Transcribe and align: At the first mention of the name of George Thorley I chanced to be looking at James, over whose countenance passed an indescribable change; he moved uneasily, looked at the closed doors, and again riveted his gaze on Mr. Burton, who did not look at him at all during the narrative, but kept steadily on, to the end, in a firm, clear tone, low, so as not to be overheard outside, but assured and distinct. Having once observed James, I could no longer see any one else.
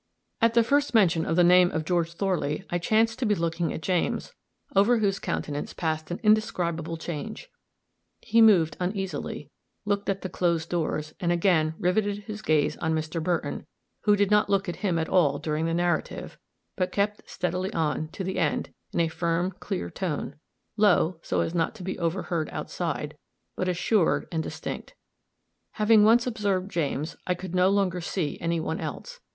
At 0.41 0.55
the 0.55 0.63
first 0.63 0.95
mention 0.95 1.27
of 1.27 1.35
the 1.35 1.43
name 1.43 1.69
of 1.69 1.85
George 1.85 2.13
Thorley 2.13 2.65
I 2.71 2.79
chanced 2.79 3.19
to 3.19 3.25
be 3.27 3.35
looking 3.35 3.71
at 3.71 3.83
James, 3.83 4.33
over 4.75 4.97
whose 4.97 5.19
countenance 5.19 5.75
passed 5.75 6.09
an 6.09 6.19
indescribable 6.23 6.97
change; 6.97 7.51
he 8.19 8.41
moved 8.41 8.75
uneasily, 8.79 9.51
looked 9.85 10.09
at 10.09 10.23
the 10.23 10.27
closed 10.27 10.71
doors, 10.71 11.13
and 11.19 11.31
again 11.31 11.75
riveted 11.77 12.23
his 12.23 12.41
gaze 12.41 12.77
on 12.77 12.95
Mr. 12.95 13.21
Burton, 13.21 13.67
who 14.05 14.15
did 14.15 14.31
not 14.31 14.49
look 14.49 14.67
at 14.67 14.77
him 14.77 14.97
at 14.97 15.07
all 15.07 15.37
during 15.37 15.67
the 15.67 15.71
narrative, 15.75 16.39
but 16.75 16.91
kept 16.91 17.29
steadily 17.29 17.71
on, 17.73 18.07
to 18.07 18.23
the 18.23 18.39
end, 18.39 18.73
in 18.93 19.01
a 19.01 19.07
firm, 19.07 19.51
clear 19.59 19.91
tone, 19.91 20.35
low, 20.77 21.19
so 21.21 21.41
as 21.41 21.53
not 21.53 21.75
to 21.75 21.83
be 21.83 21.99
overheard 21.99 22.49
outside, 22.51 23.15
but 23.55 23.69
assured 23.69 24.27
and 24.31 24.41
distinct. 24.41 24.95
Having 25.73 26.03
once 26.03 26.25
observed 26.25 26.71
James, 26.71 27.15
I 27.27 27.35
could 27.35 27.53
no 27.53 27.69
longer 27.69 28.01
see 28.01 28.39
any 28.41 28.59
one 28.59 28.79
else. 28.79 29.19